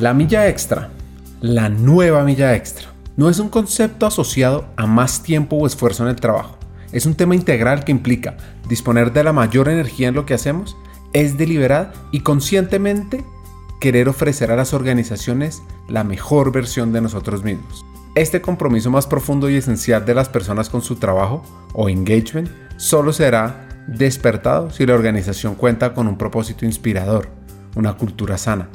[0.00, 0.88] La milla extra,
[1.42, 6.08] la nueva milla extra, no es un concepto asociado a más tiempo o esfuerzo en
[6.08, 6.56] el trabajo.
[6.90, 10.74] Es un tema integral que implica disponer de la mayor energía en lo que hacemos,
[11.12, 13.26] es deliberada y conscientemente
[13.78, 17.84] querer ofrecer a las organizaciones la mejor versión de nosotros mismos.
[18.14, 21.42] Este compromiso más profundo y esencial de las personas con su trabajo
[21.74, 22.48] o engagement
[22.78, 27.28] solo será despertado si la organización cuenta con un propósito inspirador,
[27.76, 28.70] una cultura sana,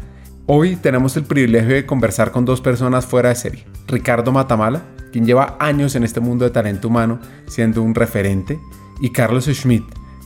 [0.48, 3.66] Hoy tenemos el privilegio de conversar con dos personas fuera de serie.
[3.88, 8.60] Ricardo Matamala, quien lleva años en este mundo de talento humano siendo un referente,
[9.02, 9.86] y Carlos Schmidt,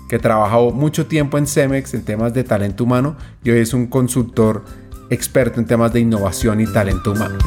[0.09, 3.15] que trabajó mucho tiempo en Cemex en temas de talento humano
[3.45, 4.65] y hoy es un consultor
[5.09, 7.37] experto en temas de innovación y talento humano.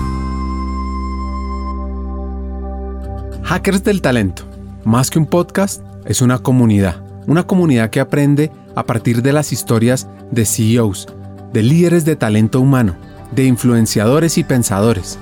[3.43, 4.45] Hackers del Talento,
[4.87, 7.05] más que un podcast, es una comunidad.
[7.27, 11.07] Una comunidad que aprende a partir de las historias de CEOs,
[11.53, 12.97] de líderes de talento humano,
[13.33, 15.19] de influenciadores y pensadores,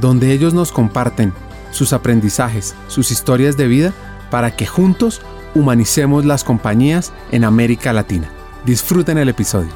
[0.00, 1.32] donde ellos nos comparten
[1.70, 3.92] sus aprendizajes, sus historias de vida,
[4.30, 5.20] para que juntos
[5.54, 8.28] humanicemos las compañías en América Latina.
[8.64, 9.70] Disfruten el episodio.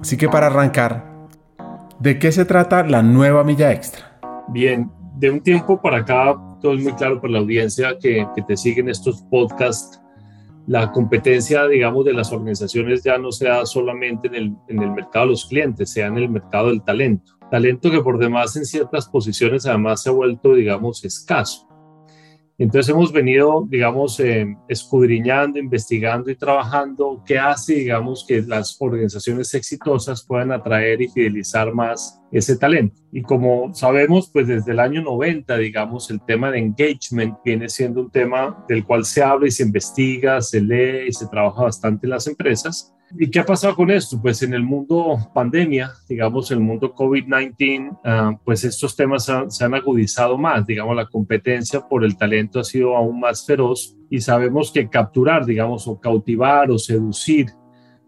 [0.00, 1.26] Así que para arrancar,
[1.98, 4.20] ¿de qué se trata la nueva milla extra?
[4.46, 8.42] Bien, de un tiempo para acá, todo es muy claro para la audiencia que, que
[8.42, 10.00] te siguen estos podcasts.
[10.66, 15.26] La competencia, digamos, de las organizaciones ya no sea solamente en el, en el mercado
[15.26, 17.32] de los clientes, sea en el mercado del talento.
[17.50, 21.65] Talento que por demás en ciertas posiciones además se ha vuelto, digamos, escaso.
[22.58, 29.52] Entonces hemos venido, digamos, eh, escudriñando, investigando y trabajando qué hace, digamos, que las organizaciones
[29.52, 32.96] exitosas puedan atraer y fidelizar más ese talento.
[33.12, 38.00] Y como sabemos, pues desde el año 90, digamos, el tema de engagement viene siendo
[38.00, 42.06] un tema del cual se habla y se investiga, se lee y se trabaja bastante
[42.06, 42.95] en las empresas.
[43.18, 44.20] ¿Y qué ha pasado con esto?
[44.20, 49.74] Pues en el mundo pandemia, digamos, el mundo COVID-19, ah, pues estos temas se han
[49.74, 54.72] agudizado más, digamos, la competencia por el talento ha sido aún más feroz y sabemos
[54.72, 57.46] que capturar, digamos, o cautivar o seducir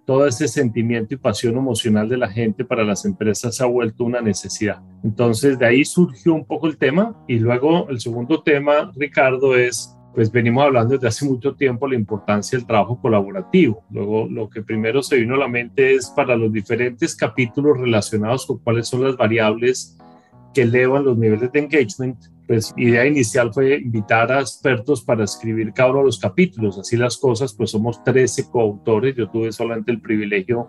[0.04, 4.04] todo ese sentimiento y pasión emocional de la gente para las empresas se ha vuelto
[4.04, 4.82] una necesidad.
[5.04, 9.97] Entonces, de ahí surgió un poco el tema y luego el segundo tema, Ricardo, es
[10.14, 13.84] pues venimos hablando desde hace mucho tiempo la importancia del trabajo colaborativo.
[13.90, 18.46] Luego, lo que primero se vino a la mente es para los diferentes capítulos relacionados
[18.46, 19.96] con cuáles son las variables
[20.54, 25.72] que elevan los niveles de engagement, pues idea inicial fue invitar a expertos para escribir
[25.72, 26.78] cada uno de los capítulos.
[26.78, 29.14] Así las cosas, pues somos 13 coautores.
[29.14, 30.68] Yo tuve solamente el privilegio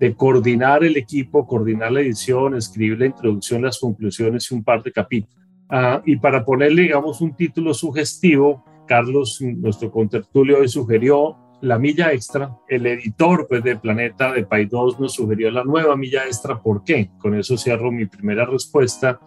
[0.00, 4.82] de coordinar el equipo, coordinar la edición, escribir la introducción, las conclusiones y un par
[4.82, 5.43] de capítulos.
[5.68, 12.12] Ah, y para ponerle, digamos, un título sugestivo, Carlos, nuestro contertulio, hoy sugirió la milla
[12.12, 12.56] extra.
[12.68, 16.60] El editor pues, de Planeta de Pay 2 nos sugirió la nueva milla extra.
[16.60, 17.10] ¿Por qué?
[17.18, 19.18] Con eso cierro mi primera respuesta.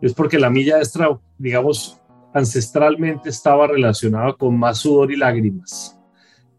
[0.00, 2.00] Es porque la milla extra, digamos,
[2.34, 5.98] ancestralmente estaba relacionada con más sudor y lágrimas.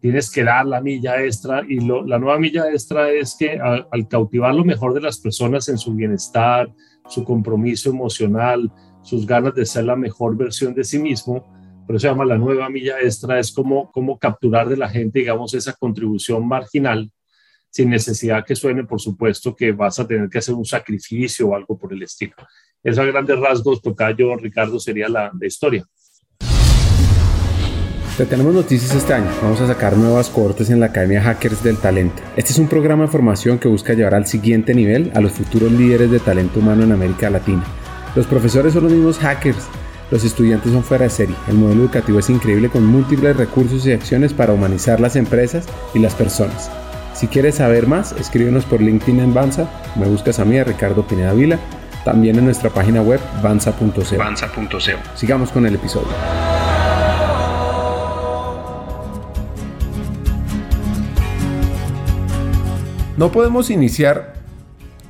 [0.00, 4.54] Tienes que dar la milla extra y la nueva milla extra es que al cautivar
[4.54, 6.72] lo mejor de las personas en su bienestar,
[7.06, 11.44] su compromiso emocional, sus ganas de ser la mejor versión de sí mismo,
[11.86, 15.20] por eso se llama la nueva milla extra, es como, como capturar de la gente,
[15.20, 17.10] digamos, esa contribución marginal,
[17.68, 21.54] sin necesidad que suene, por supuesto, que vas a tener que hacer un sacrificio o
[21.56, 22.34] algo por el estilo.
[22.82, 25.84] Esos grandes rasgos, Tocayo, Ricardo, sería la, la historia.
[28.16, 29.30] Te tenemos noticias este año.
[29.42, 32.22] Vamos a sacar nuevas cohortes en la Academia Hackers del Talento.
[32.36, 35.72] Este es un programa de formación que busca llevar al siguiente nivel a los futuros
[35.72, 37.64] líderes de talento humano en América Latina.
[38.14, 39.68] Los profesores son los mismos hackers,
[40.10, 41.36] los estudiantes son fuera de serie.
[41.46, 46.00] El modelo educativo es increíble con múltiples recursos y acciones para humanizar las empresas y
[46.00, 46.70] las personas.
[47.14, 51.06] Si quieres saber más, escríbenos por LinkedIn en Banza, me buscas a mí, a Ricardo
[51.06, 51.58] Pineda Vila,
[52.04, 54.02] también en nuestra página web banza.co.
[55.14, 56.08] Sigamos con el episodio.
[63.16, 64.32] No podemos iniciar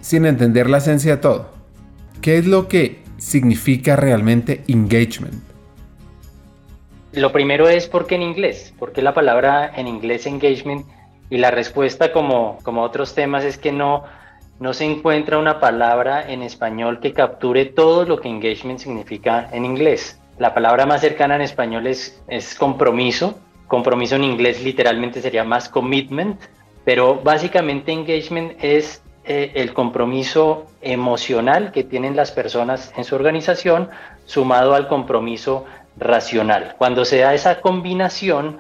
[0.01, 1.60] sin entender la esencia de todo.
[2.23, 5.43] ¿Qué es lo que significa realmente engagement?
[7.13, 8.75] Lo primero es ¿por qué en inglés?
[8.79, 10.87] ¿Por qué la palabra en inglés engagement?
[11.31, 14.05] Y la respuesta, como, como otros temas, es que no,
[14.59, 19.65] no se encuentra una palabra en español que capture todo lo que engagement significa en
[19.65, 20.21] inglés.
[20.39, 23.39] La palabra más cercana en español es, es compromiso.
[23.67, 26.39] Compromiso en inglés literalmente sería más commitment,
[26.85, 33.91] pero básicamente engagement es eh, el compromiso emocional que tienen las personas en su organización,
[34.25, 36.75] sumado al compromiso racional.
[36.79, 38.59] Cuando se da esa combinación,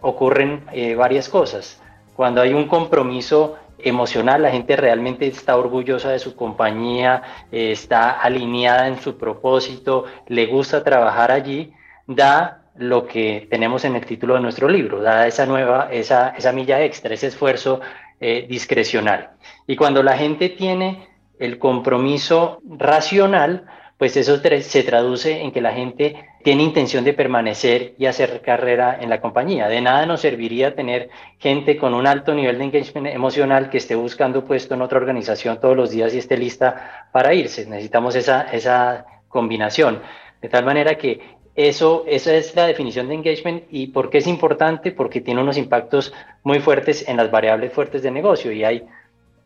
[0.00, 1.80] ocurren eh, varias cosas.
[2.14, 8.10] Cuando hay un compromiso emocional, la gente realmente está orgullosa de su compañía, eh, está
[8.10, 11.72] alineada en su propósito, le gusta trabajar allí,
[12.06, 16.52] da lo que tenemos en el título de nuestro libro, da esa nueva, esa, esa
[16.52, 17.80] milla extra, ese esfuerzo
[18.20, 19.30] eh, discrecional.
[19.66, 21.08] Y cuando la gente tiene
[21.38, 23.66] el compromiso racional,
[23.98, 28.98] pues eso se traduce en que la gente tiene intención de permanecer y hacer carrera
[29.00, 29.68] en la compañía.
[29.68, 31.08] De nada nos serviría tener
[31.38, 35.60] gente con un alto nivel de engagement emocional que esté buscando puesto en otra organización
[35.60, 37.66] todos los días y esté lista para irse.
[37.66, 40.02] Necesitamos esa, esa combinación.
[40.42, 44.26] De tal manera que eso, esa es la definición de engagement y por qué es
[44.26, 46.12] importante, porque tiene unos impactos
[46.42, 48.50] muy fuertes en las variables fuertes de negocio.
[48.50, 48.84] Y hay,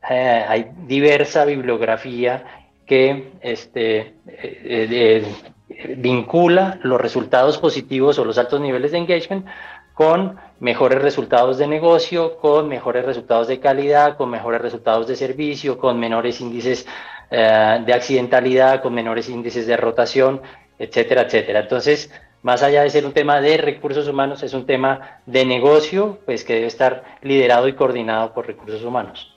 [0.09, 2.45] eh, hay diversa bibliografía
[2.87, 5.25] que este, eh,
[5.69, 9.47] eh, vincula los resultados positivos o los altos niveles de engagement
[9.93, 15.77] con mejores resultados de negocio, con mejores resultados de calidad, con mejores resultados de servicio,
[15.77, 16.87] con menores índices
[17.31, 20.41] de accidentalidad, con menores índices de rotación,
[20.79, 21.61] etcétera, etcétera.
[21.61, 22.11] Entonces,
[22.43, 26.45] más allá de ser un tema de recursos humanos, es un tema de negocio, pues
[26.45, 29.35] que debe estar liderado y coordinado por recursos humanos.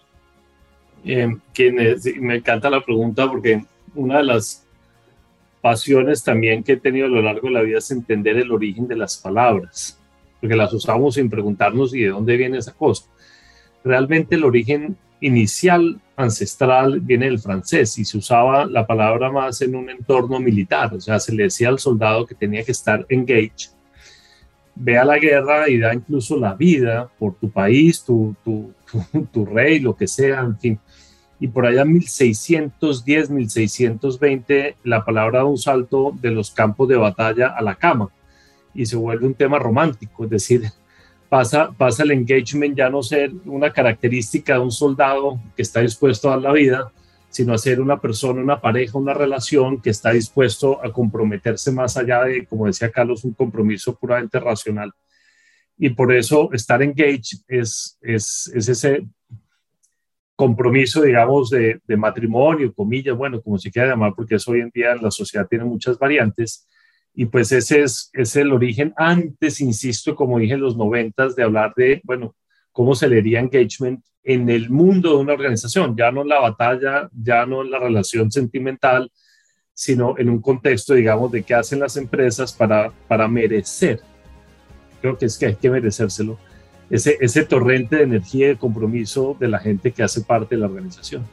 [1.03, 1.27] Eh,
[2.19, 3.63] me encanta la pregunta porque
[3.95, 4.65] una de las
[5.61, 8.87] pasiones también que he tenido a lo largo de la vida es entender el origen
[8.87, 9.99] de las palabras,
[10.39, 13.05] porque las usamos sin preguntarnos y de dónde viene esa cosa.
[13.83, 19.75] Realmente el origen inicial ancestral viene del francés y se usaba la palabra más en
[19.75, 23.71] un entorno militar, o sea, se le decía al soldado que tenía que estar engaged,
[24.75, 28.73] ve a la guerra y da incluso la vida por tu país, tu, tu,
[29.31, 30.79] tu, rey, lo que sea, en fin.
[31.39, 36.97] Y por allá en 1610, 1620, la palabra da un salto de los campos de
[36.97, 38.09] batalla a la cama
[38.73, 40.71] y se vuelve un tema romántico, es decir,
[41.31, 46.27] pasa, pasa el engagement ya no ser una característica de un soldado que está dispuesto
[46.27, 46.91] a dar la vida,
[47.29, 51.95] sino a ser una persona, una pareja, una relación que está dispuesto a comprometerse más
[51.95, 54.91] allá de, como decía Carlos, un compromiso puramente racional.
[55.77, 59.07] Y por eso estar engaged es, es, es ese
[60.35, 64.69] compromiso, digamos, de, de, matrimonio, comillas, bueno, como se quiera llamar, porque eso hoy en
[64.69, 66.67] día la sociedad tiene muchas variantes,
[67.13, 71.43] y pues ese es, es el origen antes, insisto, como dije en los noventas, de
[71.43, 72.35] hablar de, bueno,
[72.71, 77.09] cómo se leería engagement en el mundo de una organización, ya no en la batalla,
[77.11, 79.11] ya no en la relación sentimental,
[79.73, 83.99] sino en un contexto, digamos, de qué hacen las empresas para, para merecer.
[85.01, 86.37] Creo que es que hay que merecérselo.
[86.89, 90.61] Ese, ese torrente de energía y de compromiso de la gente que hace parte de
[90.61, 91.25] la organización.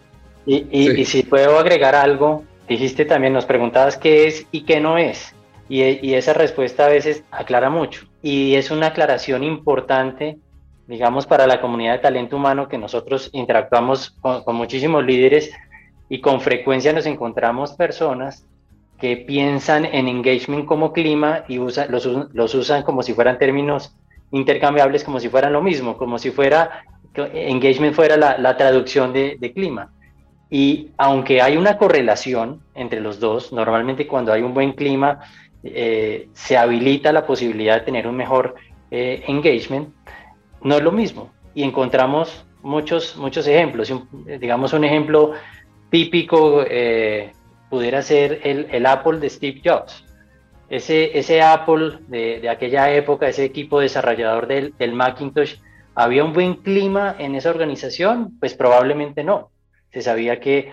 [0.47, 4.97] Y, y si puedo agregar algo, dijiste también, nos preguntabas qué es y qué no
[4.97, 5.35] es.
[5.69, 8.07] Y, esa respuesta a veces aclara mucho.
[8.23, 10.39] Y es una aclaración importante,
[10.87, 15.53] digamos, para la comunidad de talento humano que nosotros interactuamos con, muchísimos líderes
[16.09, 18.47] y con frecuencia nos encontramos personas
[18.99, 23.95] que piensan en engagement como clima y usa, los, los, usan como si fueran términos
[24.33, 26.83] intercambiables, como si fueran lo mismo, como si fuera
[27.15, 29.93] engagement fuera la, la traducción de, de, clima.
[30.51, 35.21] Y aunque hay una correlación entre los dos, normalmente cuando hay un buen clima
[35.63, 38.55] eh, se habilita la posibilidad de tener un mejor
[38.91, 39.89] eh, engagement,
[40.63, 41.31] no es lo mismo.
[41.55, 43.93] Y encontramos muchos, muchos ejemplos.
[44.41, 45.33] digamos, un ejemplo
[45.91, 47.33] típico eh,
[47.71, 50.05] pudiera ser el, Apple de Steve Jobs.
[50.69, 55.57] Ese, ese Apple de, aquella época, ese equipo desarrollador del, del Macintosh,
[55.95, 58.37] ¿había un buen clima en esa organización?
[58.39, 59.51] Pues probablemente no.
[59.93, 60.71] Se sabía que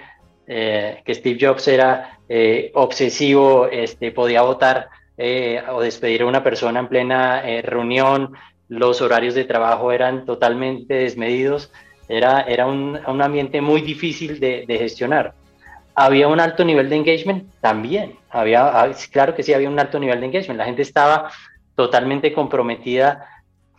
[0.47, 6.43] eh, que Steve Jobs era eh, obsesivo, este, podía votar eh, o despedir a una
[6.43, 8.33] persona en plena reunión,
[8.67, 11.71] los horarios de trabajo eran totalmente desmedidos,
[12.07, 15.33] era, era un, un ambiente muy difícil de, de, gestionar.
[15.95, 17.51] ¿Había un alto nivel de engagement?
[17.61, 21.31] También, había, ah, claro que sí, había un alto nivel de engagement, la gente estaba
[21.75, 23.27] totalmente comprometida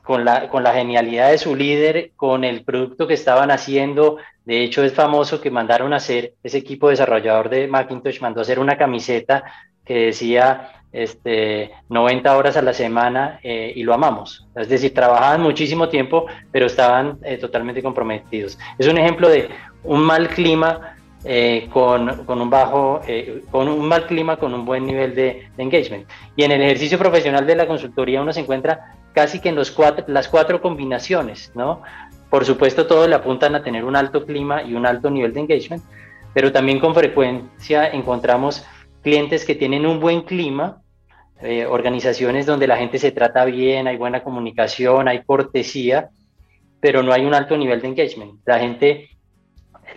[0.06, 4.62] con la, con la genialidad de su líder, con el producto que estaban haciendo, de
[4.62, 8.60] hecho, es famoso que mandaron a hacer, ese equipo desarrollador de Macintosh mandó a hacer
[8.60, 9.42] una camiseta
[9.84, 14.46] que decía este, 90 horas a la semana eh, y lo amamos.
[14.54, 18.56] Es decir, trabajaban muchísimo tiempo, pero estaban eh, totalmente comprometidos.
[18.78, 19.48] Es un ejemplo de
[19.82, 23.00] un mal clima eh, con, con, un bajo,
[23.50, 26.08] con un mal clima, con un buen nivel de, de, engagement.
[26.36, 29.70] Y en el ejercicio profesional de la consultoría uno se encuentra casi que en los
[29.70, 31.80] cuatro, las cuatro combinaciones, ¿no?
[32.28, 35.40] Por supuesto, todos le apuntan a tener un alto clima y un alto nivel de
[35.40, 35.82] engagement,
[36.34, 38.66] pero también con frecuencia encontramos
[39.00, 40.82] clientes que tienen un buen clima,
[41.40, 46.10] eh, organizaciones donde la gente se trata bien, hay buena comunicación, hay cortesía,
[46.78, 48.40] pero no hay un alto nivel de engagement.
[48.44, 49.08] La gente,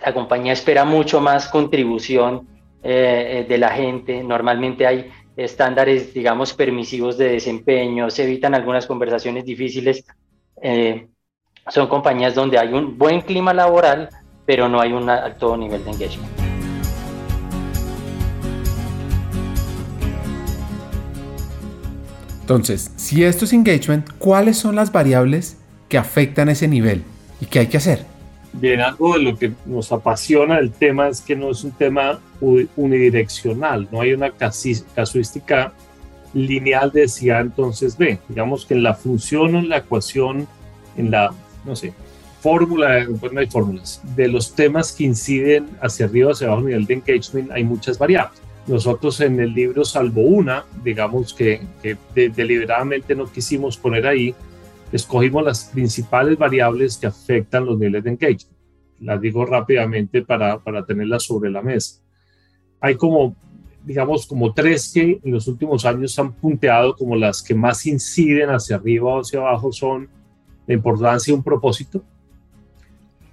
[0.02, 2.48] la compañía espera mucho más contribución
[2.82, 4.24] eh, de la gente.
[4.24, 5.10] Normalmente hay
[5.44, 10.04] estándares, digamos, permisivos de desempeño, se evitan algunas conversaciones difíciles.
[10.62, 11.08] Eh,
[11.68, 14.10] son compañías donde hay un buen clima laboral,
[14.44, 16.30] pero no hay un alto nivel de engagement.
[22.40, 25.56] Entonces, si esto es engagement, ¿cuáles son las variables
[25.88, 27.04] que afectan ese nivel
[27.40, 28.04] y qué hay que hacer?
[28.52, 32.18] Bien, algo de lo que nos apasiona el tema es que no es un tema
[32.40, 35.72] unidireccional, no hay una casuística
[36.32, 38.18] lineal de si A entonces B.
[38.28, 40.46] Digamos que en la función o en la ecuación,
[40.96, 41.92] en la, no sé,
[42.40, 46.86] fórmula, pues no hay fórmulas, de los temas que inciden hacia arriba hacia abajo nivel
[46.86, 48.40] de engagement hay muchas variables.
[48.66, 54.34] Nosotros en el libro, salvo una, digamos que, que deliberadamente no quisimos poner ahí,
[54.92, 58.58] escogimos las principales variables que afectan los niveles de engagement.
[59.00, 62.00] Las digo rápidamente para, para tenerlas sobre la mesa.
[62.80, 63.34] Hay como,
[63.84, 68.50] digamos, como tres que en los últimos años han punteado como las que más inciden
[68.50, 70.08] hacia arriba o hacia abajo son
[70.66, 72.02] la importancia de un propósito,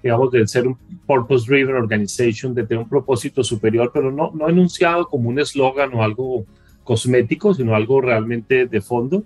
[0.01, 4.49] digamos, de ser un purpose driven organization, de tener un propósito superior, pero no, no
[4.49, 6.45] enunciado como un eslogan o algo
[6.83, 9.23] cosmético, sino algo realmente de fondo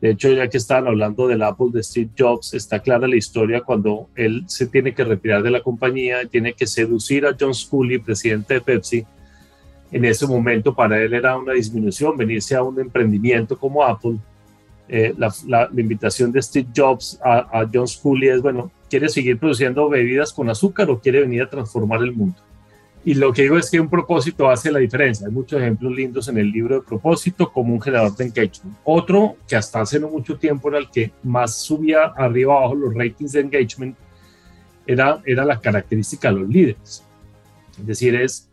[0.00, 3.62] de hecho, ya que estaban hablando del Apple de Steve Jobs, está clara la historia
[3.62, 7.98] cuando él se tiene que retirar de la compañía, tiene que seducir a John Scully,
[7.98, 9.06] presidente de Pepsi.
[9.90, 14.16] En ese momento para él era una disminución venirse a un emprendimiento como Apple.
[14.88, 19.88] Eh, la, invitación de Steve Jobs a, a John Scully es, bueno, ¿quiere seguir produciendo
[19.88, 22.38] bebidas con azúcar o quiere venir a transformar el mundo?
[23.04, 25.26] Y lo que digo es que un propósito hace la diferencia.
[25.26, 28.76] Hay muchos ejemplos lindos en el libro de propósito como un generador de engagement.
[28.84, 32.94] Otro que hasta hace no mucho tiempo era el que más subía arriba abajo los
[32.94, 33.96] ratings de engagement
[34.86, 37.04] era, era la característica de los líderes.
[37.78, 38.47] Es decir, es,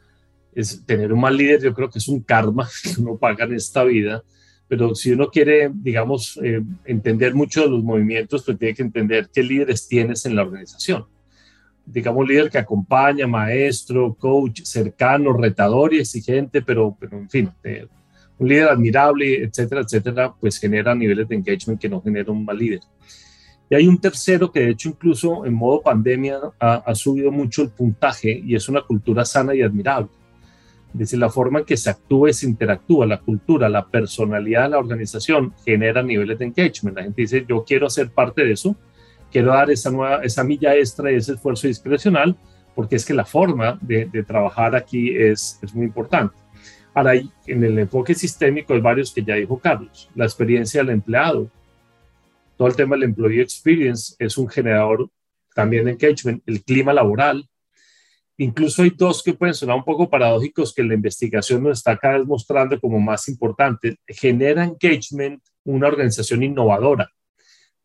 [0.56, 3.54] es tener un mal líder, yo creo que es un karma que uno paga en
[3.54, 4.24] esta vida.
[4.68, 9.30] Pero si uno quiere, digamos, eh, entender mucho de los movimientos, pues tiene que entender
[9.32, 11.06] qué líderes tienes en la organización
[11.86, 17.52] digamos, líder que acompaña, maestro, coach, cercano, retador y exigente, pero, pero en fin,
[18.38, 22.58] un líder admirable, etcétera, etcétera, pues genera niveles de engagement que no genera un mal
[22.58, 22.82] líder.
[23.70, 27.64] Y hay un tercero que de hecho incluso en modo pandemia ha, ha subido mucho
[27.64, 30.10] el puntaje y es una cultura sana y admirable.
[30.98, 34.70] Decir, la forma en que se actúa y se interactúa, la cultura, la personalidad de
[34.70, 36.96] la organización genera niveles de engagement.
[36.96, 38.76] La gente dice, yo quiero ser parte de eso,
[39.30, 42.38] quiero dar esa, nueva, esa milla extra y ese esfuerzo discrecional,
[42.74, 46.36] porque es que la forma de, trabajar aquí es, es, muy importante.
[46.94, 51.50] Ahora, en el enfoque sistémico hay varios que ya dijo Carlos, la experiencia del empleado,
[52.58, 55.10] todo el tema del employee experience es un generador
[55.54, 57.48] también de engagement, el clima laboral.
[58.38, 62.18] Incluso hay dos que pueden sonar un poco paradójicos que la investigación nos está cada
[62.18, 63.98] vez mostrando como más importante.
[64.08, 67.10] Genera engagement una organización innovadora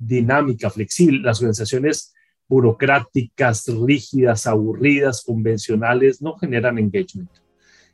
[0.01, 1.21] dinámica, flexible.
[1.21, 2.13] Las organizaciones
[2.49, 7.31] burocráticas, rígidas, aburridas, convencionales, no generan engagement.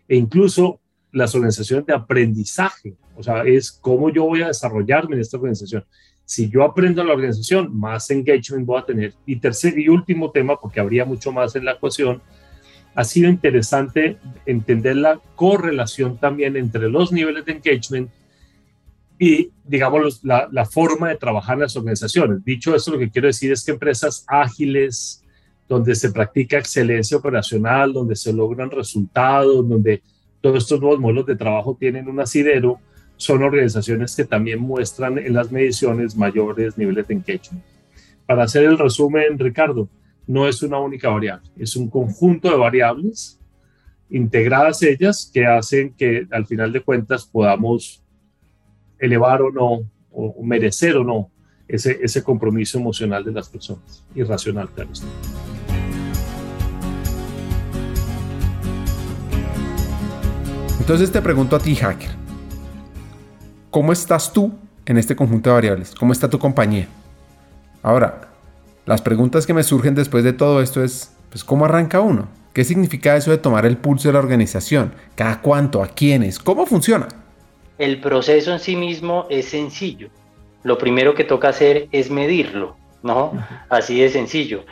[0.08, 0.80] E incluso
[1.12, 5.84] las organizaciones de aprendizaje, o sea, es cómo yo voy a desarrollarme en esta organización.
[6.24, 9.14] Si yo aprendo en la organización, más engagement voy a tener.
[9.26, 12.22] Y tercer y último tema, porque habría mucho más en la ecuación,
[12.96, 18.10] ha sido interesante entender la correlación también entre los niveles de engagement
[19.18, 22.42] y, digamos, la, la, forma de trabajar en las organizaciones.
[22.42, 25.22] Dicho esto, lo que quiero decir es que empresas ágiles,
[25.68, 30.02] donde se practica excelencia operacional, donde se logran resultados, donde
[30.40, 32.78] todos estos nuevos modelos de trabajo tienen un asidero,
[33.18, 37.64] son organizaciones que también muestran en las mediciones mayores niveles de engagement.
[38.26, 39.88] Para hacer el resumen, Ricardo,
[40.26, 43.38] no es una única variable, es un conjunto de variables
[44.10, 48.02] integradas ellas que hacen que al final de cuentas podamos
[48.98, 51.30] elevar o no, o, merecer o no
[51.68, 54.90] ese, ese compromiso emocional de las personas, irracional, claro
[60.80, 62.10] Entonces te pregunto a ti, hacker,
[63.70, 64.54] ¿cómo estás tú
[64.84, 65.92] en este conjunto de variables?
[65.96, 66.86] ¿Cómo está tu compañía?
[67.82, 68.25] Ahora,
[68.86, 72.28] las preguntas que me surgen después de todo esto es, pues, ¿cómo arranca uno?
[72.54, 74.94] ¿Qué significa eso de tomar el pulso de la organización?
[75.14, 75.82] ¿Cada cuánto?
[75.82, 76.38] ¿A quiénes?
[76.38, 77.08] ¿Cómo funciona?
[77.78, 80.08] el proceso en sí mismo es sencillo.
[80.62, 83.32] Lo primero que toca hacer es medirlo, ¿no?
[83.68, 84.64] Así de sencillo.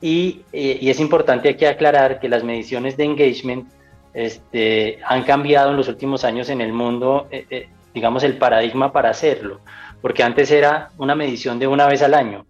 [0.00, 3.68] Y, eh, y, es importante aquí aclarar que las mediciones de engagement
[4.14, 7.28] este, han cambiado en los últimos años en el mundo.
[7.30, 9.60] Eh, eh, digamos, el paradigma para hacerlo,
[10.02, 12.44] porque antes era una medición de una vez al año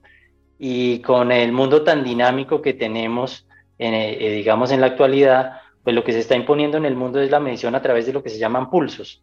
[0.59, 3.47] y con el mundo tan dinámico que tenemos,
[3.79, 7.21] en, eh, digamos, en la actualidad, pues lo que se está imponiendo en el mundo
[7.21, 9.23] es la medición a través de lo que se llaman pulsos.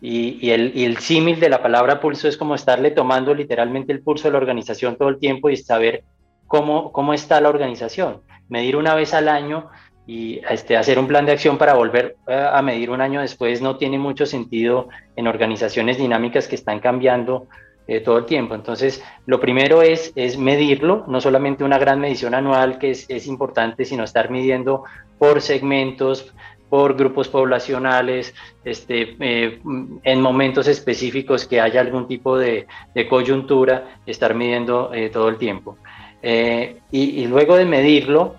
[0.00, 4.32] Y, el, símil de la palabra pulso es como estarle tomando literalmente el pulso de
[4.32, 6.04] la organización todo el tiempo y saber
[6.46, 8.20] cómo, cómo está la organización.
[8.48, 9.70] Medir una vez al año
[10.06, 13.62] y este, hacer un plan de acción para volver eh, a medir un año después
[13.62, 17.48] no tiene mucho sentido en organizaciones dinámicas que están cambiando
[17.86, 18.54] eh, todo el tiempo.
[18.54, 23.26] Entonces, lo primero es, es medirlo, no solamente una gran medición anual que es, es
[23.26, 24.84] importante, sino estar midiendo
[25.18, 26.32] por segmentos,
[26.68, 29.60] por grupos poblacionales, este, eh,
[30.02, 35.76] en momentos específicos que haya algún tipo de, de coyuntura, estar midiendo todo el tiempo.
[36.22, 38.36] y, y, luego de medirlo,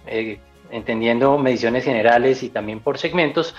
[0.72, 3.56] entendiendo mediciones generales y también por segmentos,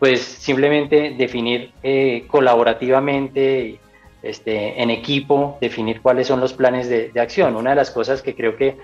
[0.00, 3.78] pues simplemente definir eh, colaborativamente,
[4.22, 7.56] este, en equipo, definir cuáles son los planes de, acción.
[7.56, 8.76] Una de las cosas que creo que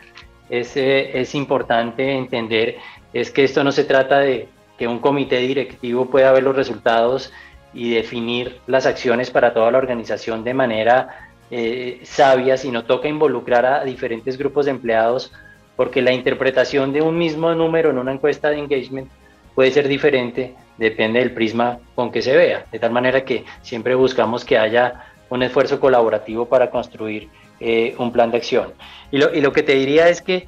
[0.48, 2.76] es, eh, es importante entender
[3.12, 7.32] es que esto no se trata de que un comité directivo pueda ver los resultados
[7.72, 13.66] y definir las acciones para toda la organización de manera eh, sabia, sino toca involucrar
[13.66, 15.32] a diferentes grupos de empleados
[15.76, 19.08] porque la interpretación de un mismo número en una encuesta de engagement
[19.54, 23.94] puede ser diferente, depende del prisma con que se vea, de tal manera que siempre
[23.94, 27.28] buscamos que haya un esfuerzo colaborativo para construir
[27.60, 28.72] eh, un plan de acción.
[29.10, 30.46] Y lo, y lo, que te diría es que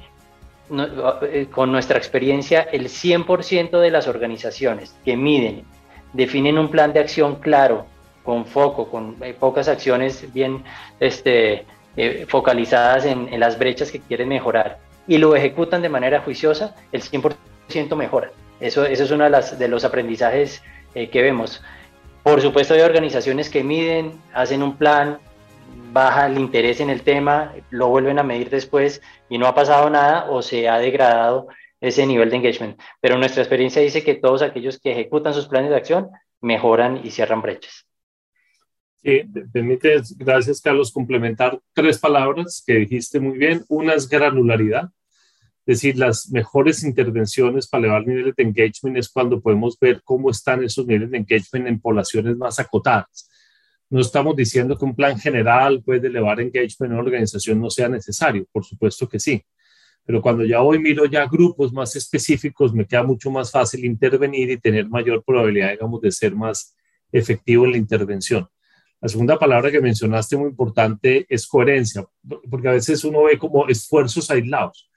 [1.23, 5.63] eh, con nuestra experiencia, el 100% de las organizaciones que miden,
[6.13, 7.85] definen un plan de acción claro,
[8.23, 10.63] con foco, con eh, pocas acciones bien
[10.99, 11.65] este,
[12.27, 17.35] focalizadas en, las brechas que quieren mejorar y lo ejecutan de manera juiciosa, el 100%
[17.95, 18.31] mejora.
[18.59, 20.61] Eso, eso es uno de, los aprendizajes
[20.93, 21.63] eh, que vemos.
[22.23, 25.19] Por supuesto hay organizaciones que miden, hacen un plan,
[25.91, 29.89] baja el interés en el tema, lo vuelven a medir después y no ha pasado
[29.89, 31.47] nada o se ha degradado
[31.79, 32.79] ese nivel de engagement.
[33.01, 36.09] Pero nuestra experiencia dice que todos aquellos que ejecutan sus planes de acción
[36.41, 37.85] mejoran y cierran brechas.
[39.01, 39.21] Sí,
[39.53, 43.63] permite, gracias Carlos, complementar tres palabras que dijiste muy bien.
[43.69, 44.89] Una es granularidad,
[45.69, 50.31] es decir, las mejores intervenciones para elevar niveles de engagement es cuando podemos ver cómo
[50.31, 53.29] están esos niveles de engagement en poblaciones más acotadas.
[53.87, 57.87] No estamos diciendo que un plan general puede elevar engagement en una organización no sea
[57.87, 59.43] necesario, por supuesto que sí.
[60.03, 64.49] Pero cuando ya hoy miro ya grupos más específicos, me queda mucho más fácil intervenir
[64.49, 66.75] y tener mayor probabilidad, digamos, de ser más
[67.11, 68.49] efectivo en la intervención.
[68.99, 72.07] La segunda palabra que mencionaste muy importante es coherencia,
[72.49, 74.88] porque a veces uno ve como esfuerzos aislados.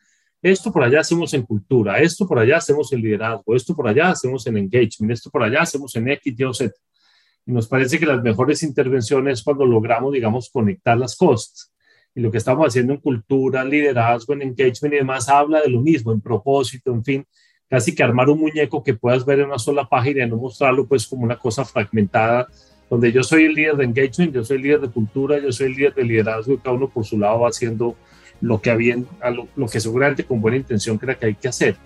[0.43, 4.11] Esto por allá hacemos en cultura, esto por allá hacemos en liderazgo, esto por allá
[4.11, 6.75] hacemos en engagement, esto por allá hacemos en X, Y o Z.
[7.47, 11.73] Y nos parece que las mejores intervenciones es cuando logramos, digamos, conectar las cosas.
[12.13, 15.81] Y lo que estamos haciendo en cultura, liderazgo, en engagement y demás habla de lo
[15.81, 17.27] mismo, en propósito, en fin,
[17.71, 20.89] casi que armar un muñeco que puedas ver en una sola página y no mostrarlo
[20.89, 22.49] pues como una cosa fragmentada,
[22.91, 25.69] donde yo soy el líder de engagement, yo soy el líder de cultura, yo soy
[25.69, 27.97] el líder de liderazgo y cada uno por su lado va haciendo
[28.43, 31.77] lo que, había, lo, lo, que seguramente con buena intención crea que hay que hacer.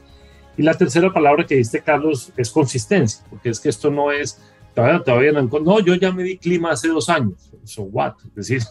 [0.57, 4.40] Y la tercera palabra que diste, Carlos, es consistencia, porque es que esto no es,
[4.75, 8.35] todavía, todavía no, no, yo ya me di clima hace dos años, so what, es
[8.35, 8.62] decir,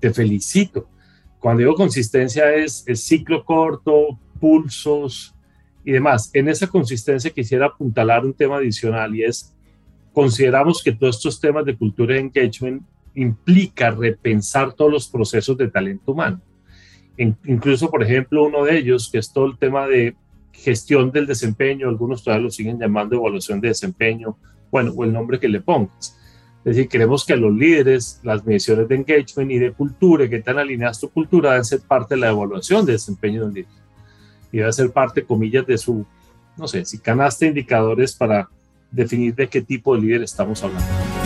[0.00, 0.88] te felicito.
[1.38, 5.32] Cuando digo consistencia es, es ciclo corto, pulsos
[5.84, 6.30] y demás.
[6.34, 9.54] En esa consistencia quisiera apuntalar un tema adicional y es,
[10.12, 12.82] consideramos que todos estos temas de cultura de engagement
[13.14, 16.40] implica repensar todos los procesos de talento humano
[17.16, 20.14] incluso, por ejemplo, uno de ellos, que es todo el tema de
[20.52, 24.36] gestión del desempeño, algunos todavía lo siguen llamando evaluación de desempeño,
[24.70, 26.16] bueno, o el nombre que le pongas.
[26.64, 30.58] Es decir, queremos que los líderes, las mediciones de engagement y de cultura, que están
[30.58, 33.70] alineadas tu cultura, deben ser parte de la evaluación de desempeño de un líder.
[34.52, 36.04] Y debe ser parte, comillas, de su,
[36.56, 38.48] no sé, si canasta indicadores para
[38.90, 41.19] definir de qué tipo de líder estamos hablando.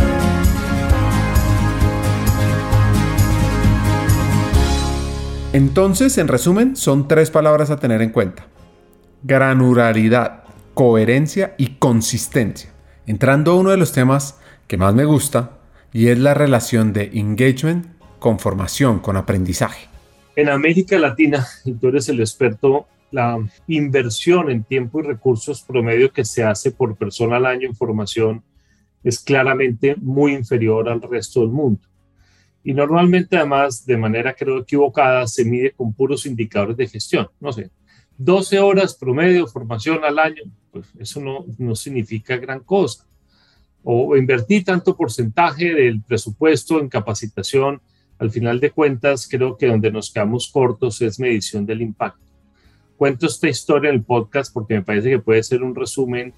[5.55, 8.49] Entonces, en resumen, son tres palabras a tener en cuenta.
[9.23, 10.43] Granularidad,
[10.75, 12.73] coherencia y consistencia.
[13.07, 15.59] Entrando a uno de los temas que más me gusta,
[15.93, 17.87] y es la relación de engagement
[18.19, 19.87] con formación, con aprendizaje.
[20.35, 23.39] En América Latina, y tú eres el experto, la
[23.69, 28.43] inversión en tiempo y recursos promedio que se hace por persona al año en formación
[29.05, 31.87] es claramente muy inferior al resto del mundo.
[32.65, 37.29] Y normalmente además, de manera creo equivocada, se mide con puros indicadores de gestión.
[37.39, 37.71] No sé,
[38.17, 43.05] 12 horas promedio formación al año, pues eso no, no significa gran cosa.
[43.87, 47.83] o invertí tanto porcentaje del presupuesto en capacitación.
[48.19, 52.25] Al final de cuentas, creo que donde nos quedamos cortos es medición del impacto.
[52.97, 56.33] Cuento esta historia en el podcast porque me parece que puede ser un resumen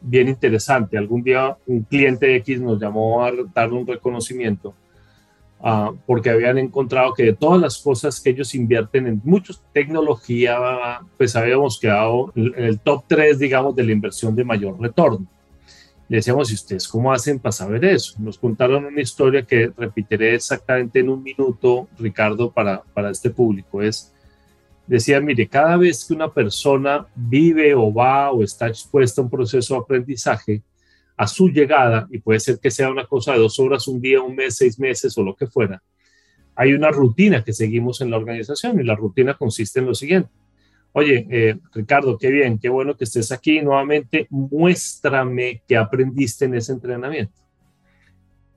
[0.00, 0.98] bien interesante.
[0.98, 4.74] Algún día un cliente X nos llamó a dar un reconocimiento
[5.60, 11.00] uh, porque habían encontrado que de todas las cosas que ellos invierten en muchos tecnología,
[11.16, 15.26] pues habíamos quedado en el top 3, digamos, de la inversión de mayor retorno.
[16.08, 18.14] Le decíamos, ¿y ustedes cómo hacen para saber eso?
[18.18, 23.82] Nos contaron una historia que repetiré exactamente en un minuto, Ricardo, para, para este público.
[23.82, 24.14] Es,
[24.86, 29.30] decía, mire, cada vez que una persona vive o va o está expuesta a un
[29.30, 30.62] proceso de aprendizaje,
[31.18, 34.22] a su llegada, y puede ser que sea una cosa de dos horas, un día,
[34.22, 35.82] un mes, seis meses o lo que fuera,
[36.54, 40.30] hay una rutina que seguimos en la organización y la rutina consiste en lo siguiente.
[40.92, 44.26] Oye, eh, Ricardo, qué bien, qué bueno que estés aquí nuevamente.
[44.30, 47.40] Muéstrame qué aprendiste en ese entrenamiento.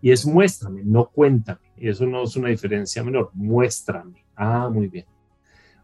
[0.02, 1.60] Y es muéstrame, no cuéntame.
[1.78, 3.30] Y eso no es una diferencia menor.
[3.34, 4.26] Muéstrame.
[4.36, 5.06] Ah, muy bien.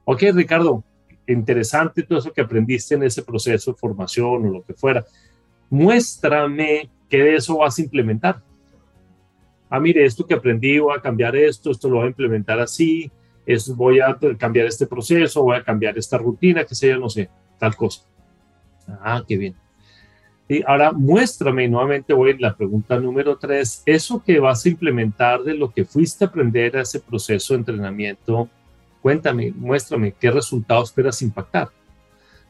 [0.05, 0.83] Ok, Ricardo,
[1.27, 5.05] interesante todo eso que aprendiste en ese proceso de formación o lo que fuera
[5.69, 8.41] muéstrame qué de eso vas a implementar.
[9.69, 13.11] Ah, mire, esto que aprendí, voy a cambiar esto, esto lo voy a implementar así,
[13.45, 17.29] es, voy a cambiar este proceso, voy a cambiar esta rutina, que sea, no sé,
[17.59, 18.01] tal cosa.
[18.87, 19.55] Ah, qué bien.
[20.49, 25.43] Y ahora muéstrame, nuevamente voy a la pregunta número tres, eso que vas a implementar
[25.43, 28.49] de lo que fuiste a aprender a ese proceso de entrenamiento,
[29.01, 31.69] cuéntame, muéstrame qué resultados esperas impactar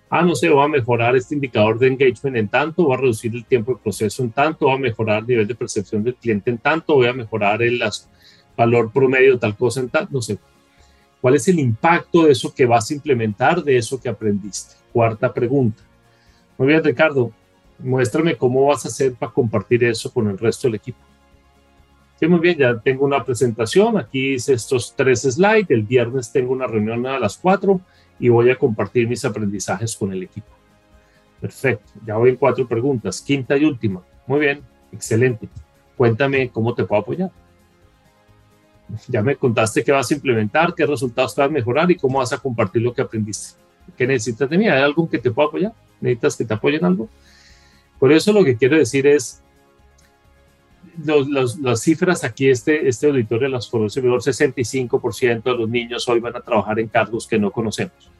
[0.09, 3.33] ah, no sé, va a mejorar este indicador de engagement en tanto, va a reducir
[3.35, 6.49] el tiempo de proceso en tanto, va a mejorar el nivel de percepción del cliente
[6.49, 7.81] en tanto, voy a mejorar el
[8.55, 10.37] valor promedio de tal cosa en tanto, no sé.
[11.19, 14.75] ¿Cuál es el impacto de eso que vas a implementar, de eso que aprendiste?
[14.93, 15.83] Cuarta pregunta.
[16.57, 17.31] Muy bien, Ricardo,
[17.79, 20.99] muéstrame cómo vas a hacer para compartir eso con el resto del equipo.
[22.19, 23.97] Sí, muy bien, ya tengo una presentación.
[23.97, 25.69] Aquí hice estos tres slides.
[25.69, 27.81] El viernes tengo una reunión a las cuatro
[28.19, 30.47] y voy a compartir mis aprendizajes con el equipo.
[31.39, 33.21] Perfecto, ya voy en cuatro preguntas.
[33.21, 34.01] Quinta y última.
[34.25, 35.47] Muy bien, excelente.
[35.95, 37.31] Cuéntame cómo te puedo apoyar.
[39.07, 42.19] Ya me contaste qué vas a implementar, qué resultados te vas a mejorar y cómo
[42.19, 43.59] vas a compartir lo que aprendiste.
[43.97, 44.67] ¿Qué necesitas de mí?
[44.67, 45.73] ¿Hay algo que te pueda apoyar?
[45.99, 47.09] ¿Necesitas que te apoyen algo?
[47.99, 49.41] Por eso lo que quiero decir es,
[51.05, 56.35] las cifras aquí, este, este auditorio las conoce mejor, 65% de los niños hoy van
[56.35, 58.11] a trabajar en cargos que no conocemos.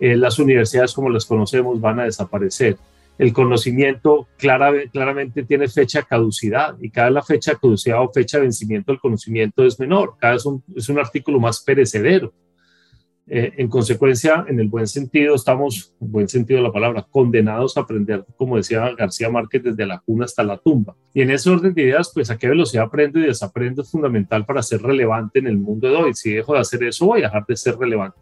[0.00, 2.76] Eh, las universidades como las conocemos van a desaparecer.
[3.18, 8.90] El conocimiento claramente tiene fecha caducidad y cada la fecha caducidad o fecha de vencimiento
[8.90, 12.32] del conocimiento es menor, cada vez es un artículo más perecedero.
[13.28, 17.76] Eh, en consecuencia, en el buen sentido, estamos, en buen sentido de la palabra, condenados
[17.76, 20.96] a aprender, como decía García Márquez, desde la cuna hasta la tumba.
[21.14, 24.44] Y en ese orden de ideas, pues a qué velocidad aprendo y desaprendo es fundamental
[24.44, 26.14] para ser relevante en el mundo de hoy.
[26.14, 28.18] Si dejo de hacer eso, voy a dejar de ser relevante.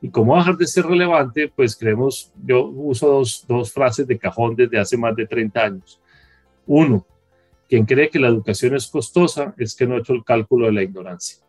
[0.00, 1.52] ¿Y cómo dejar de ser relevante?
[1.54, 6.00] Pues creemos, yo uso dos, frases de cajón desde hace más de 30 años.
[6.66, 7.04] Uno,
[7.68, 10.72] quien cree que la educación es costosa es que no ha hecho el cálculo de
[10.72, 11.44] la ignorancia.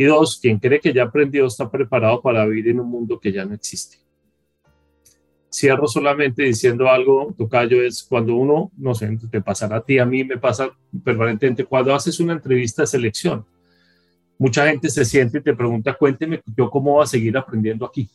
[0.00, 3.32] Y dos, quien cree que ya aprendió está preparado para vivir en un mundo que
[3.32, 3.98] ya no existe.
[5.52, 10.06] Cierro solamente diciendo algo, Tocayo, es cuando uno, no sé, te pasará a ti, a
[10.06, 10.70] mí me pasa
[11.02, 13.44] permanentemente, cuando haces una entrevista de selección,
[14.38, 18.08] mucha gente se siente y te pregunta, cuénteme yo cómo voy a seguir aprendiendo aquí.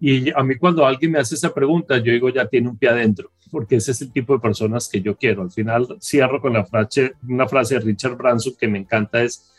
[0.00, 2.88] Y a mí cuando alguien me hace esa pregunta, yo digo, ya tiene un pie
[2.88, 5.42] adentro, porque ese es el tipo de personas que yo quiero.
[5.42, 9.52] Al final cierro con la frase, una frase de Richard Branson que me encanta, es,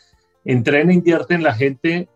[0.44, 2.08] entrena, invierte en la gente,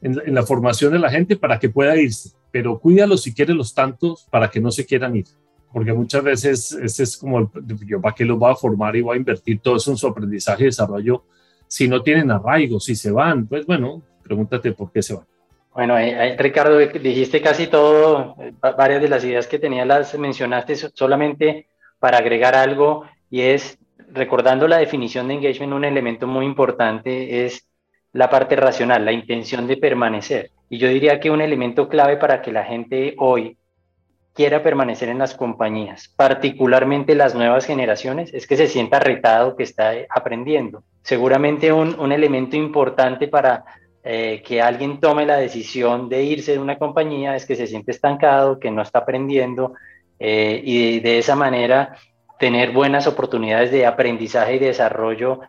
[0.00, 3.74] en, la formación de la gente para que pueda irse, pero cuídalos si quieres los
[3.74, 5.26] tantos para que no se quieran ir.
[5.72, 7.50] Porque muchas veces ese es como,
[7.86, 10.06] yo para qué los voy a formar y voy a invertir todo eso en su
[10.06, 11.24] aprendizaje y desarrollo
[11.68, 15.26] si no tienen arraigo, si se van, pues bueno, pregúntate por qué se van.
[15.74, 15.96] Bueno,
[16.38, 18.34] Ricardo, dijiste casi todo,
[18.78, 23.78] varias de las ideas que tenía las mencionaste solamente para agregar algo y es
[24.12, 27.66] recordando la definición de engagement, un elemento muy importante es
[28.12, 30.50] la parte racional, la intención de permanecer.
[30.68, 33.58] Y yo diría que un elemento clave para que la gente hoy
[34.36, 39.62] quiera permanecer en las compañías, particularmente las nuevas generaciones, es que se sienta retado, que
[39.62, 40.84] está aprendiendo.
[41.02, 43.64] Seguramente un, elemento importante para
[44.04, 47.92] eh, que alguien tome la decisión de irse de una compañía es que se siente
[47.92, 49.72] estancado, que no está aprendiendo
[50.18, 51.96] eh, y de, esa manera
[52.38, 55.40] tener buenas oportunidades de aprendizaje y desarrollo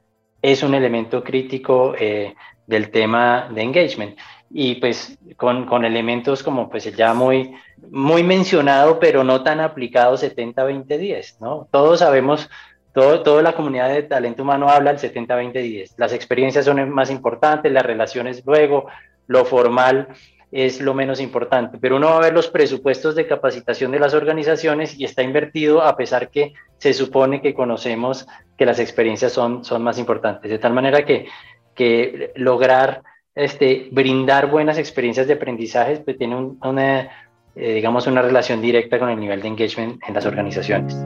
[0.41, 4.17] es un elemento crítico eh, del tema de engagement.
[4.49, 7.53] y pues con, con elementos como pues ya muy,
[7.91, 11.67] muy mencionado, pero no tan aplicado 70-20-10, ¿no?
[11.69, 12.49] Todos sabemos
[12.93, 15.95] todo, toda la comunidad de talento humano habla del 70-20-10.
[15.97, 18.87] Las experiencias son más importantes, las relaciones luego,
[19.27, 20.07] lo formal
[20.51, 24.13] es lo menos importante, pero uno va a ver los presupuestos de capacitación de las
[24.13, 29.63] organizaciones y está invertido a pesar que se supone que conocemos que las experiencias son,
[29.63, 30.49] son más importantes.
[30.49, 31.27] De tal manera que,
[31.75, 33.03] que lograr
[33.35, 37.09] este, brindar buenas experiencias de aprendizaje pues tiene una,
[37.55, 40.97] eh, digamos, una relación directa con el nivel de engagement en las organizaciones.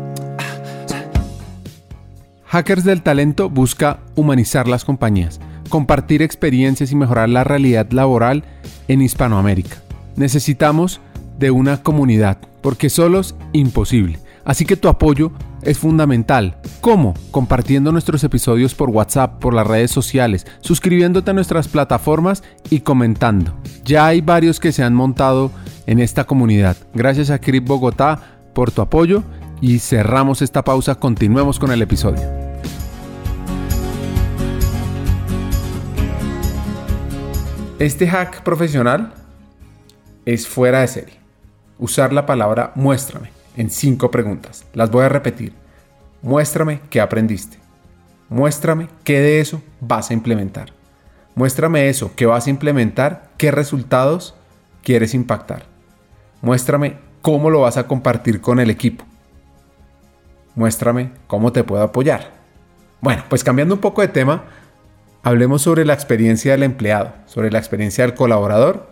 [2.46, 8.44] Hackers del Talento busca humanizar las compañías, compartir experiencias y mejorar la realidad laboral
[8.90, 9.78] en Hispanoamérica.
[10.18, 11.00] Necesitamos
[11.38, 14.20] de una comunidad, porque solo es imposible.
[14.44, 15.32] Así que tu apoyo
[15.64, 16.58] es fundamental.
[16.82, 17.14] ¿Cómo?
[17.32, 23.54] Compartiendo nuestros episodios por WhatsApp, por las redes sociales, suscribiéndote a nuestras plataformas y comentando.
[23.84, 25.52] Ya hay varios que se han montado
[25.86, 26.78] en esta comunidad.
[26.94, 28.20] Gracias a Crip Bogotá
[28.54, 29.24] por tu apoyo
[29.62, 30.96] y cerramos esta pausa.
[30.96, 32.22] Continuemos con el episodio.
[37.80, 39.14] Este hack profesional
[40.26, 41.20] es fuera de serie.
[41.80, 44.66] Usar la palabra muéstrame en cinco preguntas.
[44.74, 45.54] Las voy a repetir.
[46.22, 47.58] Muéstrame qué aprendiste.
[48.30, 50.74] Muéstrame qué de eso vas a implementar.
[51.36, 54.36] Muéstrame eso que vas a implementar, qué resultados
[54.84, 55.66] quieres impactar.
[56.42, 59.06] Muéstrame cómo lo vas a compartir con el equipo.
[60.56, 62.32] Muéstrame cómo te puedo apoyar.
[63.00, 64.44] Bueno, pues cambiando un poco de tema,
[65.24, 68.88] hablemos sobre la experiencia del empleado, sobre la experiencia del colaborador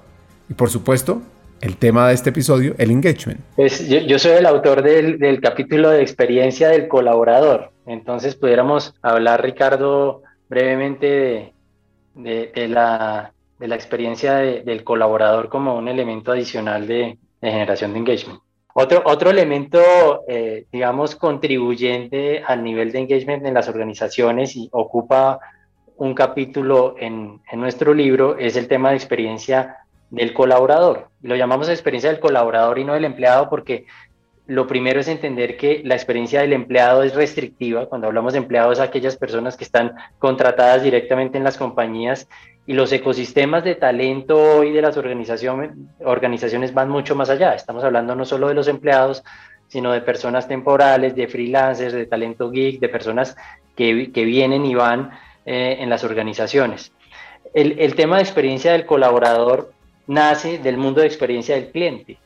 [0.49, 1.21] y por supuesto
[1.61, 3.39] el tema de este episodio, el engagement.
[3.55, 10.23] Pues yo, soy el autor del, capítulo de experiencia del colaborador, entonces pudiéramos hablar, Ricardo,
[10.49, 11.53] brevemente
[12.15, 18.41] de, la, experiencia del colaborador como un elemento adicional de, generación de engagement.
[18.73, 19.81] Otro, otro elemento,
[20.27, 25.39] eh, digamos, contribuyente al nivel de engagement en las organizaciones y ocupa
[25.99, 29.78] un capítulo en, nuestro libro es el tema de experiencia
[30.09, 31.09] del colaborador.
[31.21, 33.85] Lo llamamos experiencia del colaborador y no del empleado porque
[34.47, 37.85] lo primero es entender que la experiencia del empleado es restrictiva.
[37.85, 42.27] Cuando hablamos de empleados, aquellas personas que están contratadas directamente en las compañías
[42.65, 45.71] y los ecosistemas de talento hoy de las organizaciones,
[46.03, 47.53] organizaciones van mucho más allá.
[47.53, 49.23] Estamos hablando no solo de los empleados,
[49.67, 53.35] sino de personas temporales, de freelancers, de talento geek, de personas
[53.75, 55.11] que, que vienen y van
[55.45, 56.91] eh, en las organizaciones.
[57.53, 59.73] El, tema de experiencia del colaborador
[60.09, 62.17] nace del mundo de experiencia del cliente.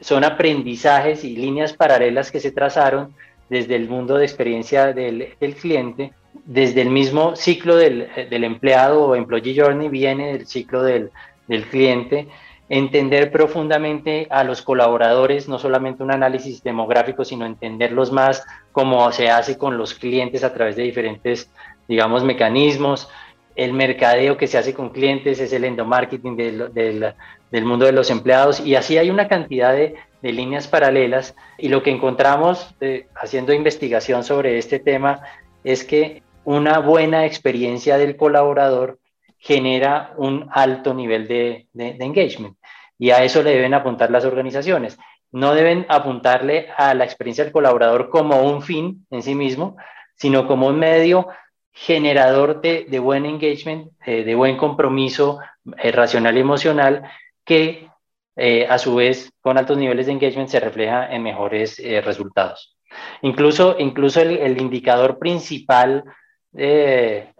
[0.00, 3.14] Son aprendizajes y líneas paralelas que se trazaron
[3.48, 6.12] desde el mundo de experiencia del, cliente,
[6.44, 11.10] desde el mismo ciclo del, empleado o employee journey viene del ciclo del,
[11.48, 12.28] del cliente,
[12.68, 19.30] entender profundamente a los colaboradores, no solamente un análisis demográfico, sino entenderlos más como se
[19.30, 21.50] hace con los clientes a través de diferentes
[21.88, 23.08] digamos, mecanismos.
[23.56, 28.60] El mercadeo que se hace con clientes es el endomarketing del, mundo de los empleados
[28.60, 34.24] y así hay una cantidad de, líneas paralelas y lo que encontramos eh, haciendo investigación
[34.24, 35.20] sobre este tema
[35.62, 38.98] es que una buena experiencia del colaborador
[39.38, 42.56] genera un alto nivel de, de, engagement
[42.98, 44.98] y a eso le deben apuntar las organizaciones.
[45.30, 49.76] No deben apuntarle a la experiencia del colaborador como un fin en sí mismo,
[50.16, 51.28] sino como un medio
[51.76, 55.40] generador de, de buen engagement, eh, de buen compromiso
[55.76, 57.02] eh, racional y emocional,
[57.44, 57.90] que
[58.34, 62.78] eh, a su vez con altos niveles de engagement se refleja en mejores resultados.
[63.20, 66.04] Incluso, incluso el, indicador principal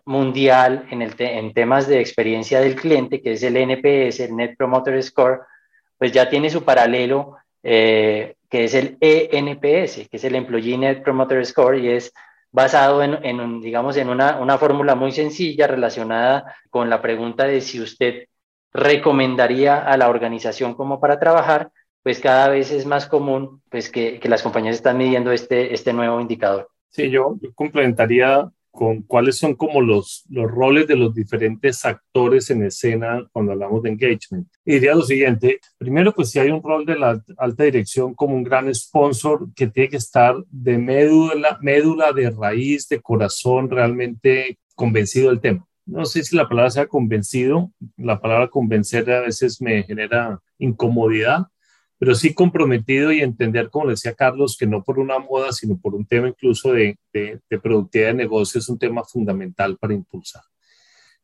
[0.05, 4.57] mundial en, el en temas de experiencia del cliente, que es el NPS, el Net
[4.59, 5.41] Promoter Score,
[5.97, 11.45] pues ya tiene su paralelo, que es el ENPS, que es el Employee Net Promoter
[11.45, 12.13] Score, y es
[12.57, 17.83] basado en, digamos, en una, una fórmula muy sencilla relacionada con la pregunta de si
[17.83, 18.29] usted
[18.73, 21.71] recomendaría a la organización como para trabajar,
[22.03, 25.93] pues cada vez es más común pues que, que las compañías están midiendo este, este
[25.93, 26.71] nuevo indicador.
[26.89, 32.63] Sí, yo, complementaría con cuáles son como los, los roles de los diferentes actores en
[32.63, 34.47] escena cuando hablamos de engagement.
[34.67, 38.37] Y diría lo siguiente, primero pues si hay un rol de la alta dirección como
[38.37, 44.59] un gran sponsor que tiene que estar de médula, médula de raíz, de corazón, realmente
[44.75, 45.67] convencido del tema.
[45.87, 51.47] No sé si la palabra sea convencido, la palabra convencer a veces me genera incomodidad,
[51.99, 55.95] pero sí comprometido y entender, como decía Carlos, que no por una moda, sino por
[55.95, 60.43] un tema incluso de, de, productividad de negocio es un tema fundamental para impulsar.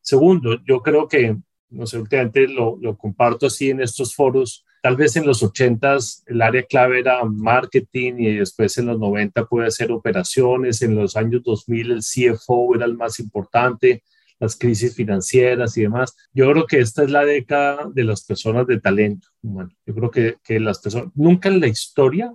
[0.01, 1.37] Segundo, yo creo que
[1.73, 6.23] no sé, últimamente lo, lo comparto así en estos foros, tal vez en los 80s
[6.27, 11.17] el área clave era marketing y después en los 90 puede ser operaciones, en los
[11.17, 14.03] años 2000 el CFO era el más importante,
[14.43, 16.17] las crisis financieras y demás.
[16.35, 20.11] Yo creo que esta es la década de las personas de talento Bueno, Yo creo
[20.11, 22.35] que, que las personas, nunca en la historia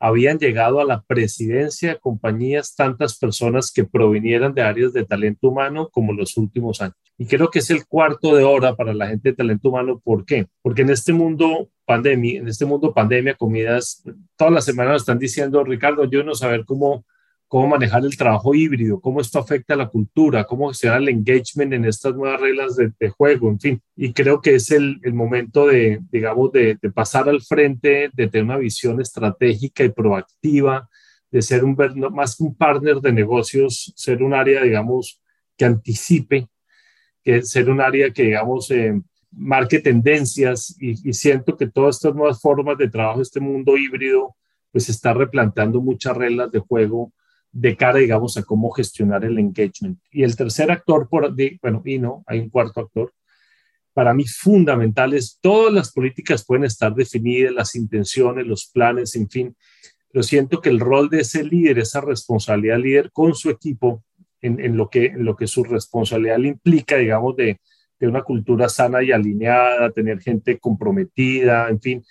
[0.00, 5.48] habían llegado a la presidencia de compañías tantas personas que provinieran de áreas de talento
[5.48, 6.96] humano como los últimos años.
[7.18, 10.00] Y creo que es el cuarto de hora para la gente de talento humano.
[10.02, 10.46] ¿Por qué?
[10.62, 14.02] Porque en este mundo pandemia, en este mundo pandemia, comidas,
[14.36, 17.04] todas las semanas están diciendo, Ricardo, yo no saber cómo
[17.54, 21.72] cómo manejar el trabajo híbrido, cómo esto afecta a la cultura, cómo gestionar el engagement
[21.72, 23.82] en estas nuevas reglas de, juego, en fin.
[23.94, 28.26] Y creo que es el, el momento de, digamos, de, de, pasar al frente, de
[28.26, 30.88] tener una visión estratégica y proactiva,
[31.30, 31.76] de ser un,
[32.10, 35.22] más que un partner de negocios, ser un área, digamos,
[35.56, 36.48] que anticipe,
[37.22, 42.16] que ser un área que, digamos, eh, marque tendencias y, y siento que todas estas
[42.16, 44.34] nuevas formas de trabajo, este mundo híbrido,
[44.72, 47.12] pues está replanteando muchas reglas de juego
[47.54, 49.98] de cara, digamos, a cómo gestionar el engagement.
[50.10, 53.12] Y el tercer actor, por, bueno, y no, hay un cuarto actor,
[53.92, 59.30] para mí fundamental es todas las políticas pueden estar definidas, las intenciones, los planes, en
[59.30, 59.56] fin,
[60.10, 64.02] pero siento que el rol de ese líder, esa responsabilidad líder con su equipo,
[64.40, 67.60] en, lo, que, en lo que su responsabilidad le implica, digamos, de,
[67.98, 72.04] de una cultura sana y alineada, tener gente comprometida, en fin,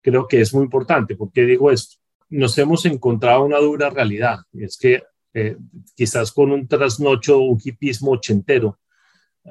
[0.00, 1.14] creo que es muy importante.
[1.14, 1.96] ¿Por qué digo esto?
[2.34, 5.56] Nos hemos encontrado una dura realidad, es que eh,
[5.94, 8.78] quizás con un trasnocho, un hipismo ochentero,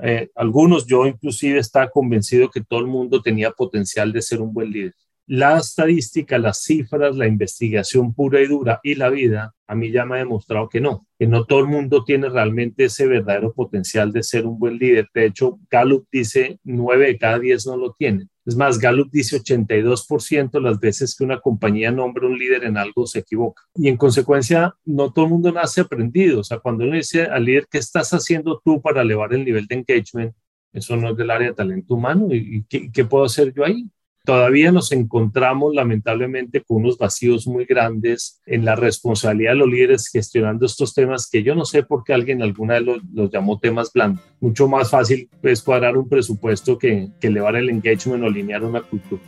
[0.01, 4.53] eh, algunos, yo inclusive estaba convencido que todo el mundo tenía potencial de ser un
[4.53, 4.93] buen líder.
[5.25, 10.05] La estadística, las cifras, la investigación pura y dura y la vida a mí ya
[10.05, 14.11] me ha demostrado que no, que no todo el mundo tiene realmente ese verdadero potencial
[14.11, 15.07] de ser un buen líder.
[15.13, 18.29] De hecho, Gallup dice 9 de cada 10 no lo tienen.
[18.45, 23.07] Es más, Gallup dice 82% las veces que una compañía nombra un líder en algo
[23.07, 23.63] se equivoca.
[23.75, 26.41] Y en consecuencia, no todo el mundo nace aprendido.
[26.41, 29.65] O sea, cuando uno dice al líder, ¿qué estás haciendo tú para elevar el nivel
[29.67, 30.35] de engagement?
[30.73, 32.27] Eso no es del área de talento humano.
[32.31, 33.87] ¿Y qué, qué puedo hacer yo ahí?
[34.25, 40.07] Todavía nos encontramos lamentablemente con unos vacíos muy grandes en la responsabilidad de los líderes
[40.07, 43.91] gestionando estos temas que yo no sé por qué alguien alguna vez los, llamó temas
[43.91, 44.23] blandos.
[44.39, 48.81] Mucho más fácil es cuadrar un presupuesto que, que elevar el engagement o alinear una
[48.81, 49.21] cultura.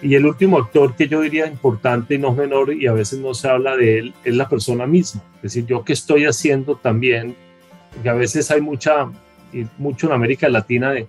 [0.00, 3.34] Y el último actor que yo diría importante y no menor, y a veces no
[3.34, 5.20] se habla de él, es la persona misma.
[5.38, 7.34] Es decir, yo qué estoy haciendo también,
[8.04, 9.10] que a veces hay mucha,
[9.52, 11.08] y mucho en América Latina de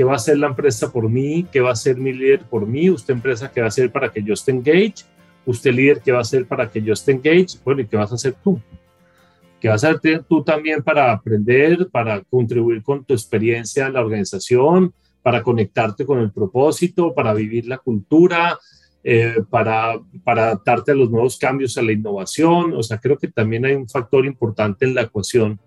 [0.00, 1.44] ¿Qué va a hacer la empresa por mí?
[1.52, 2.88] ¿Qué va a hacer mi líder por mí?
[2.88, 5.04] ¿Usted empresa qué va a hacer para que yo esté engaged?
[5.44, 7.60] ¿Usted líder qué va a hacer para que yo esté engaged?
[7.62, 8.58] Bueno, ¿y qué vas a hacer tú?
[9.60, 14.00] ¿Qué vas a hacer tú también para aprender, para contribuir con tu experiencia en la
[14.00, 18.58] organización, para conectarte con el propósito, para vivir la cultura,
[19.04, 22.72] eh, para, para adaptarte a los nuevos cambios, a la innovación?
[22.72, 25.60] O sea, creo que también hay un factor importante en la ecuación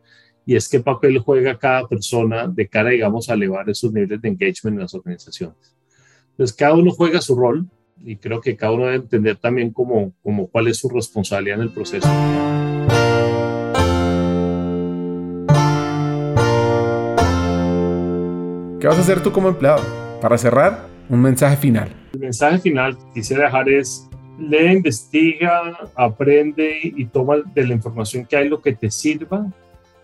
[0.45, 4.29] y es qué papel juega cada persona de cara, digamos, a elevar esos niveles de
[4.29, 5.75] engagement en las organizaciones.
[6.31, 7.67] Entonces, cada uno juega su rol
[8.03, 11.63] y creo que cada uno debe entender también cómo, cómo cuál es su responsabilidad en
[11.63, 12.09] el proceso.
[18.79, 19.81] ¿Qué vas a hacer tú como empleado?
[20.19, 21.89] Para cerrar, un mensaje final.
[22.13, 28.25] El mensaje final que quisiera dejar es, lee, investiga, aprende y toma de la información
[28.25, 29.47] que hay lo que te sirva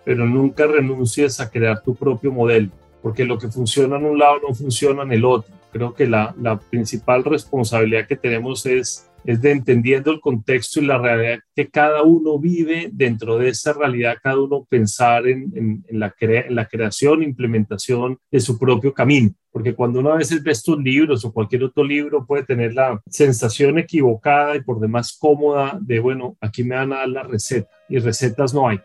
[0.10, 2.72] pero nunca renuncies a crear tu propio modelo,
[3.04, 5.54] porque lo que funciona en un lado no funciona en el otro.
[5.72, 6.34] Creo que la,
[6.72, 12.40] principal responsabilidad que tenemos es, de entendiendo el contexto y la realidad que cada uno
[12.40, 18.40] vive, dentro de esa realidad cada uno pensar en, la, en la creación, implementación de
[18.40, 19.30] su propio camino.
[19.52, 23.00] Porque cuando uno a veces ve estos libros o cualquier otro libro puede tener la
[23.12, 27.70] sensación equivocada y por demás cómoda de, bueno, aquí me van a dar la receta
[27.88, 28.80] y recetas no hay.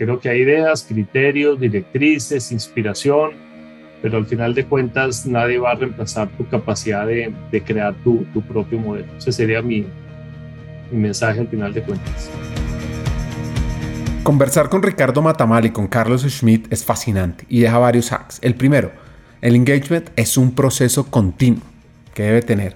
[0.00, 3.32] Creo que hay ideas, criterios, directrices, inspiración,
[4.00, 7.34] pero al final de cuentas nadie va a reemplazar tu capacidad de,
[7.66, 9.14] crear tu, tu, propio modelo.
[9.18, 9.84] Ese sería mi,
[10.90, 12.30] mi mensaje al final de cuentas.
[14.22, 18.38] Conversar con Ricardo Matamal y con Carlos Schmidt es fascinante y deja varios hacks.
[18.40, 18.92] El primero,
[19.42, 21.62] el engagement es un proceso continuo
[22.14, 22.74] que debe tener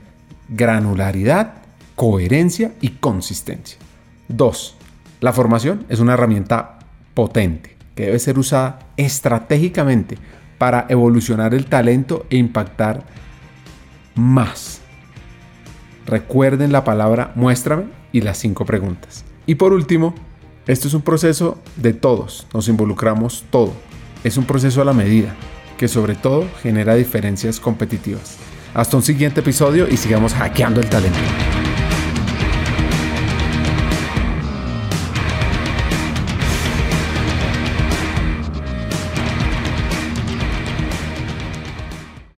[0.50, 1.54] granularidad,
[1.94, 3.78] coherencia y consistencia.
[4.28, 4.76] Dos,
[5.22, 6.73] la formación es una herramienta
[7.14, 10.18] potente que debe ser usada estratégicamente
[10.58, 13.04] para evolucionar el talento e impactar
[14.14, 14.80] más.
[16.06, 19.24] Recuerden la palabra muéstrame y las cinco preguntas.
[19.46, 20.14] Y por último,
[20.66, 23.72] esto es un proceso de todos, nos involucramos todo.
[24.22, 25.34] Es un proceso a la medida,
[25.76, 28.38] que sobre todo genera diferencias competitivas.
[28.74, 31.18] Hasta un siguiente episodio y sigamos hackeando el talento.